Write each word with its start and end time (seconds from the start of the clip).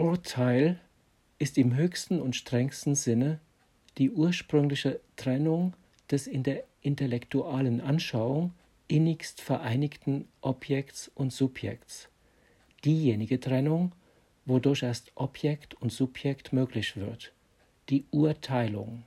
Urteil 0.00 0.80
ist 1.38 1.58
im 1.58 1.76
höchsten 1.76 2.22
und 2.22 2.34
strengsten 2.34 2.94
Sinne 2.94 3.38
die 3.98 4.10
ursprüngliche 4.10 4.98
Trennung 5.16 5.74
des 6.10 6.26
in 6.26 6.42
der 6.42 6.64
intellektualen 6.80 7.82
Anschauung 7.82 8.54
innigst 8.88 9.42
vereinigten 9.42 10.26
Objekts 10.40 11.10
und 11.14 11.34
Subjekts, 11.34 12.08
diejenige 12.82 13.40
Trennung, 13.40 13.92
wodurch 14.46 14.84
erst 14.84 15.12
Objekt 15.16 15.74
und 15.74 15.92
Subjekt 15.92 16.54
möglich 16.54 16.96
wird, 16.96 17.34
die 17.90 18.06
Urteilung. 18.10 19.02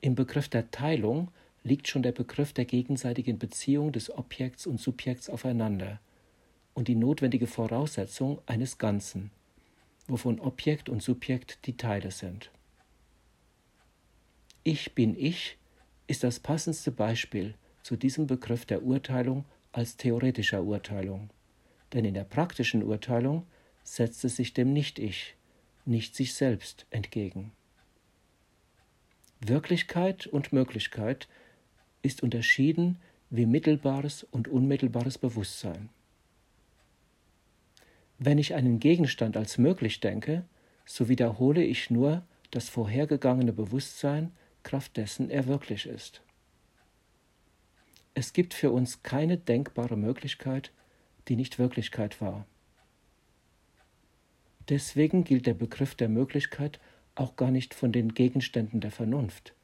Im 0.00 0.14
Begriff 0.14 0.48
der 0.48 0.70
Teilung 0.70 1.32
liegt 1.64 1.88
schon 1.88 2.04
der 2.04 2.12
Begriff 2.12 2.52
der 2.52 2.66
gegenseitigen 2.66 3.40
Beziehung 3.40 3.90
des 3.90 4.16
Objekts 4.16 4.64
und 4.64 4.80
Subjekts 4.80 5.28
aufeinander 5.28 5.98
und 6.78 6.86
die 6.86 6.94
notwendige 6.94 7.48
Voraussetzung 7.48 8.40
eines 8.46 8.78
Ganzen, 8.78 9.32
wovon 10.06 10.38
Objekt 10.38 10.88
und 10.88 11.02
Subjekt 11.02 11.66
die 11.66 11.76
Teile 11.76 12.12
sind. 12.12 12.52
Ich 14.62 14.94
bin 14.94 15.18
ich 15.18 15.58
ist 16.06 16.22
das 16.22 16.38
passendste 16.38 16.92
Beispiel 16.92 17.54
zu 17.82 17.96
diesem 17.96 18.28
Begriff 18.28 18.64
der 18.64 18.84
Urteilung 18.84 19.44
als 19.72 19.96
theoretischer 19.96 20.62
Urteilung, 20.62 21.30
denn 21.94 22.04
in 22.04 22.14
der 22.14 22.22
praktischen 22.22 22.84
Urteilung 22.84 23.44
setzt 23.82 24.24
es 24.24 24.36
sich 24.36 24.54
dem 24.54 24.72
Nicht-Ich, 24.72 25.34
nicht 25.84 26.14
sich 26.14 26.32
selbst 26.32 26.86
entgegen. 26.90 27.50
Wirklichkeit 29.40 30.28
und 30.28 30.52
Möglichkeit 30.52 31.26
ist 32.02 32.22
unterschieden 32.22 33.00
wie 33.30 33.46
mittelbares 33.46 34.22
und 34.30 34.46
unmittelbares 34.46 35.18
Bewusstsein. 35.18 35.88
Wenn 38.18 38.38
ich 38.38 38.54
einen 38.54 38.80
Gegenstand 38.80 39.36
als 39.36 39.58
möglich 39.58 40.00
denke, 40.00 40.44
so 40.84 41.08
wiederhole 41.08 41.62
ich 41.62 41.90
nur 41.90 42.26
das 42.50 42.68
vorhergegangene 42.68 43.52
Bewusstsein, 43.52 44.32
kraft 44.62 44.96
dessen 44.96 45.30
er 45.30 45.46
wirklich 45.46 45.86
ist. 45.86 46.22
Es 48.14 48.32
gibt 48.32 48.54
für 48.54 48.72
uns 48.72 49.04
keine 49.04 49.36
denkbare 49.38 49.96
Möglichkeit, 49.96 50.72
die 51.28 51.36
nicht 51.36 51.58
Wirklichkeit 51.58 52.20
war. 52.20 52.46
Deswegen 54.68 55.24
gilt 55.24 55.46
der 55.46 55.54
Begriff 55.54 55.94
der 55.94 56.08
Möglichkeit 56.08 56.80
auch 57.14 57.36
gar 57.36 57.50
nicht 57.50 57.74
von 57.74 57.92
den 57.92 58.14
Gegenständen 58.14 58.80
der 58.80 58.90
Vernunft, 58.90 59.54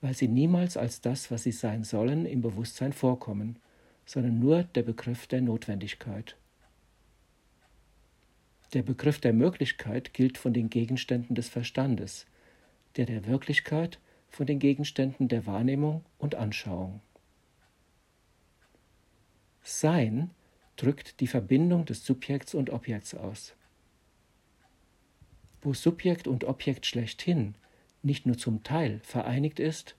weil 0.00 0.14
sie 0.14 0.28
niemals 0.28 0.76
als 0.76 1.00
das, 1.00 1.30
was 1.30 1.44
sie 1.44 1.52
sein 1.52 1.84
sollen, 1.84 2.26
im 2.26 2.42
Bewusstsein 2.42 2.92
vorkommen, 2.92 3.60
sondern 4.04 4.40
nur 4.40 4.64
der 4.64 4.82
Begriff 4.82 5.26
der 5.26 5.40
Notwendigkeit. 5.40 6.36
Der 8.72 8.82
Begriff 8.82 9.20
der 9.20 9.34
Möglichkeit 9.34 10.14
gilt 10.14 10.38
von 10.38 10.54
den 10.54 10.70
Gegenständen 10.70 11.34
des 11.34 11.50
Verstandes, 11.50 12.26
der 12.96 13.04
der 13.04 13.26
Wirklichkeit 13.26 13.98
von 14.30 14.46
den 14.46 14.58
Gegenständen 14.58 15.28
der 15.28 15.46
Wahrnehmung 15.46 16.04
und 16.18 16.34
Anschauung. 16.34 17.00
Sein 19.62 20.30
drückt 20.76 21.20
die 21.20 21.26
Verbindung 21.26 21.84
des 21.84 22.06
Subjekts 22.06 22.54
und 22.54 22.70
Objekts 22.70 23.14
aus. 23.14 23.54
Wo 25.60 25.74
Subjekt 25.74 26.26
und 26.26 26.44
Objekt 26.44 26.86
schlechthin 26.86 27.54
nicht 28.02 28.24
nur 28.24 28.38
zum 28.38 28.62
Teil 28.64 29.00
vereinigt 29.04 29.60
ist, 29.60 29.96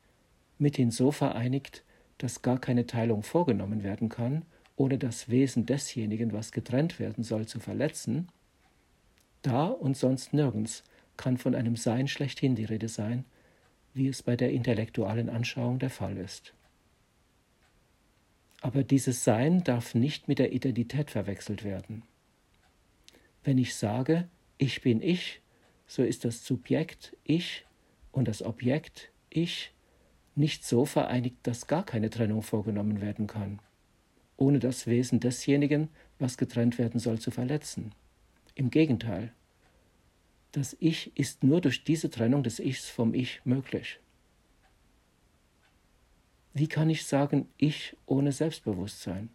mithin 0.57 0.89
so 0.89 1.11
vereinigt, 1.11 1.83
dass 2.17 2.41
gar 2.41 2.59
keine 2.59 2.87
Teilung 2.87 3.21
vorgenommen 3.21 3.83
werden 3.83 4.09
kann, 4.09 4.43
ohne 4.75 4.97
das 4.97 5.29
Wesen 5.29 5.67
desjenigen, 5.67 6.33
was 6.33 6.51
getrennt 6.51 6.99
werden 6.99 7.23
soll, 7.23 7.45
zu 7.45 7.59
verletzen, 7.59 8.27
da 9.43 9.67
und 9.67 9.95
sonst 9.95 10.33
nirgends 10.33 10.83
kann 11.17 11.37
von 11.37 11.53
einem 11.55 11.75
Sein 11.75 12.07
schlechthin 12.07 12.55
die 12.55 12.65
Rede 12.65 12.89
sein, 12.89 13.25
wie 13.93 14.07
es 14.07 14.23
bei 14.23 14.35
der 14.35 14.51
intellektualen 14.51 15.29
Anschauung 15.29 15.79
der 15.79 15.91
Fall 15.91 16.17
ist. 16.17 16.53
Aber 18.61 18.83
dieses 18.83 19.23
Sein 19.23 19.63
darf 19.63 19.93
nicht 19.93 20.27
mit 20.27 20.39
der 20.39 20.53
Identität 20.53 21.11
verwechselt 21.11 21.63
werden. 21.63 22.03
Wenn 23.43 23.57
ich 23.57 23.75
sage, 23.75 24.27
ich 24.57 24.81
bin 24.81 25.01
ich, 25.01 25.41
so 25.85 26.01
ist 26.01 26.23
das 26.23 26.45
Subjekt 26.45 27.15
ich 27.23 27.65
und 28.11 28.27
das 28.27 28.41
Objekt 28.41 29.11
ich 29.29 29.73
nicht 30.35 30.65
so 30.65 30.85
vereinigt, 30.85 31.37
dass 31.43 31.67
gar 31.67 31.85
keine 31.85 32.09
Trennung 32.09 32.41
vorgenommen 32.41 33.01
werden 33.01 33.27
kann, 33.27 33.59
ohne 34.37 34.59
das 34.59 34.87
Wesen 34.87 35.19
desjenigen, 35.19 35.89
was 36.17 36.37
getrennt 36.37 36.77
werden 36.77 36.99
soll, 36.99 37.19
zu 37.19 37.31
verletzen. 37.31 37.93
Im 38.55 38.69
Gegenteil, 38.69 39.33
das 40.51 40.77
Ich 40.79 41.17
ist 41.17 41.43
nur 41.43 41.61
durch 41.61 41.83
diese 41.83 42.11
Trennung 42.11 42.43
des 42.43 42.59
Ichs 42.59 42.87
vom 42.87 43.15
Ich 43.15 43.41
möglich. 43.45 43.99
Wie 46.53 46.67
kann 46.67 46.91
ich 46.91 47.05
sagen, 47.05 47.47
ich 47.57 47.97
ohne 48.05 48.31
Selbstbewusstsein? 48.31 49.29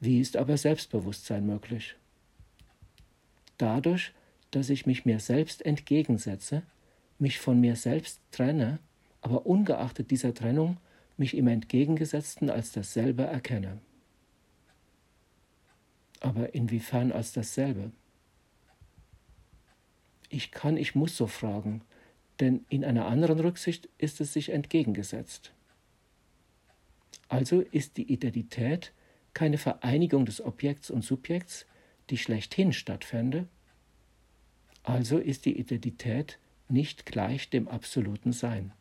Wie 0.00 0.20
ist 0.20 0.36
aber 0.36 0.56
Selbstbewusstsein 0.56 1.46
möglich? 1.46 1.94
Dadurch, 3.56 4.12
dass 4.50 4.70
ich 4.70 4.86
mich 4.86 5.04
mir 5.04 5.20
selbst 5.20 5.64
entgegensetze, 5.64 6.62
mich 7.20 7.38
von 7.38 7.60
mir 7.60 7.76
selbst 7.76 8.20
trenne, 8.32 8.80
aber 9.20 9.46
ungeachtet 9.46 10.10
dieser 10.10 10.34
Trennung 10.34 10.78
mich 11.16 11.36
im 11.36 11.46
Entgegengesetzten 11.46 12.50
als 12.50 12.72
dasselbe 12.72 13.24
erkenne. 13.24 13.80
Aber 16.20 16.54
inwiefern 16.54 17.12
als 17.12 17.32
dasselbe? 17.32 17.92
Ich 20.28 20.50
kann, 20.50 20.76
ich 20.76 20.94
muss 20.94 21.16
so 21.16 21.26
fragen, 21.26 21.82
denn 22.40 22.64
in 22.68 22.84
einer 22.84 23.06
anderen 23.06 23.40
Rücksicht 23.40 23.88
ist 23.98 24.20
es 24.20 24.32
sich 24.32 24.50
entgegengesetzt. 24.50 25.52
Also 27.28 27.60
ist 27.60 27.96
die 27.96 28.12
Identität 28.12 28.92
keine 29.34 29.58
Vereinigung 29.58 30.26
des 30.26 30.40
Objekts 30.40 30.90
und 30.90 31.02
Subjekts, 31.02 31.66
die 32.10 32.18
schlechthin 32.18 32.72
stattfände, 32.72 33.48
also 34.82 35.18
ist 35.18 35.44
die 35.44 35.58
Identität 35.58 36.38
nicht 36.68 37.04
gleich 37.04 37.50
dem 37.50 37.68
absoluten 37.68 38.32
Sein. 38.32 38.72